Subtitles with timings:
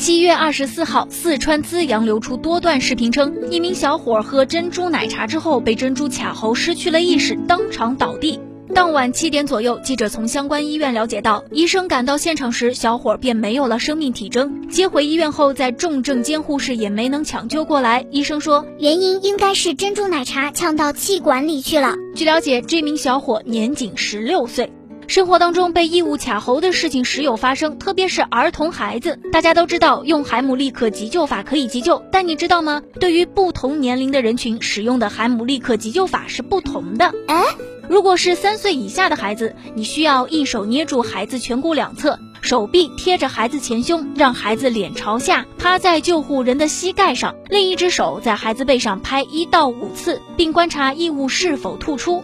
[0.00, 8.40] 七月二十四号，四川资阳流出多段视频，称一名小伙喝珍珠奶茶之后被珍珠卡喉，失去了意识，当场倒地。
[8.74, 14.70] 当晚七点左右，记者从相关医院了解到，医生赶到现场时，小伙便没有了生命体征。
[14.70, 18.06] 接回医院后，在重症监护室也没能抢救过来。
[18.10, 21.96] 医生说，原因应该是珍珠奶茶呛到气管里去了。
[22.14, 24.72] 据了解，这名小伙年仅十六岁。
[25.10, 29.18] 生活当中被异物卡喉的事情时有发生，特别是儿童孩子。
[29.32, 32.80] 大家都知道用海姆立克急救法可以急救，但你知道吗？
[33.00, 37.12] 对于不同年龄的人群使用的海姆立克急救法是不同的。
[37.26, 37.42] 哎，
[37.88, 42.16] 如果是三岁以下的孩子，你需要一手捏住孩子颧骨两侧。
[42.40, 52.22] 手臂贴着孩子前胸，让孩子脸朝下趴在救护人的膝盖上，另一只手在孩子背上拍一到五次，并观察异物是否吐出。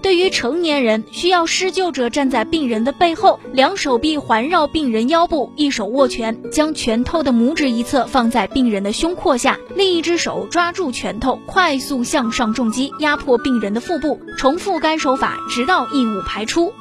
[0.00, 16.72] 对于成年人，需要施救者站在病人的背后，两手臂环绕病人腰部，一手握拳，将拳头的拇指一侧放在病人的胸廓下，另一只手抓住拳头，快速向上重击，压迫病人的腹部，重复该手法直到异物排出。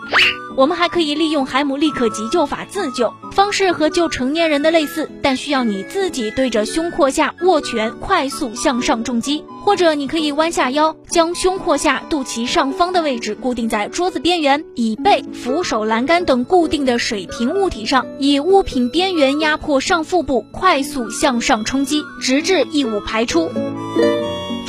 [0.58, 23.52] 我们还可以利用海姆立克急救法自救，方式和救成年人的类似，但需要你自己对着胸廓下握拳，快速向上重击，或者你可以弯下腰，将胸廓下肚脐上方的位置固定在桌子边缘、椅背、扶手栏杆等固定的水平物体上，以物品边缘压迫上腹部，快速向上冲击，直至异物排出。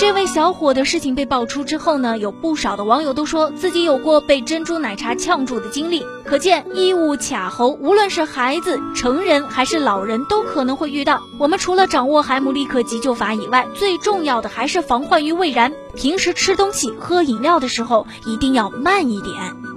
[0.09, 6.03] 这位小伙的事情被爆出之后呢，有不少的网友都说自己有过被珍珠奶茶呛住的经历。
[6.25, 11.21] 可见异物卡喉，无论是孩子、成人还是老人，都可能会遇到。
[11.39, 15.75] 我们除了掌握海姆立克急救法以外，最重要的还是防患于未然。
[15.95, 19.68] 平时吃东西、喝饮料的时候，一定要慢一点。